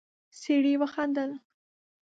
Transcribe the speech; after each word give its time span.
سړی 0.41 0.73
وخندل. 0.81 1.31